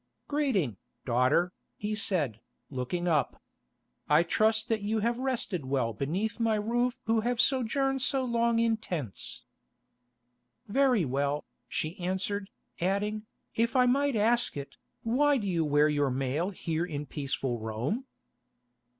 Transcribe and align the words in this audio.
"Greeting, 0.27 0.77
daughter," 1.05 1.53
he 1.77 1.93
said, 1.93 2.41
looking 2.71 3.07
up. 3.07 3.39
"I 4.09 4.23
trust 4.23 4.67
that 4.67 4.81
you 4.81 5.01
have 5.01 5.19
rested 5.19 5.63
well 5.65 5.93
beneath 5.93 6.39
my 6.39 6.55
roof 6.55 6.97
who 7.05 7.19
have 7.19 7.39
sojourned 7.39 8.01
so 8.01 8.23
long 8.25 8.57
in 8.57 8.77
tents." 8.77 9.43
"Very 10.67 11.05
well," 11.05 11.45
she 11.67 11.99
answered, 11.99 12.49
adding, 12.79 13.27
"If 13.53 13.75
I 13.75 13.85
might 13.85 14.15
ask 14.15 14.57
it, 14.57 14.75
why 15.03 15.37
do 15.37 15.45
you 15.47 15.63
wear 15.63 15.87
your 15.87 16.09
mail 16.09 16.49
here 16.49 16.83
in 16.83 17.05
peaceful 17.05 17.59
Rome?" 17.59 18.05